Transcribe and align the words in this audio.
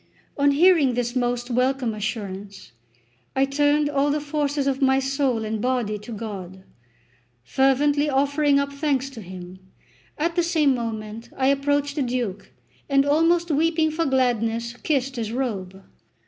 On 0.35 0.49
hearing 0.49 0.95
this 0.95 1.15
most 1.15 1.51
welcome 1.51 1.93
assurance, 1.93 2.71
I 3.35 3.45
turned 3.45 3.87
all 3.87 4.09
the 4.09 4.19
forces 4.19 4.65
of 4.65 4.81
my 4.81 4.97
soul 4.97 5.45
and 5.45 5.61
body 5.61 5.99
to 5.99 6.11
God, 6.11 6.63
fervently 7.43 8.09
offering 8.09 8.57
up 8.57 8.73
thanks 8.73 9.11
to 9.11 9.21
Him. 9.21 9.59
At 10.17 10.35
the 10.35 10.41
same 10.41 10.73
moment 10.73 11.29
I 11.37 11.49
approached 11.49 11.97
the 11.97 12.01
Duke, 12.01 12.51
and 12.89 13.05
almost 13.05 13.51
weeping 13.51 13.91
for 13.91 14.07
gladness, 14.07 14.73
kissed 14.77 15.17
his 15.17 15.31
robe. 15.31 15.83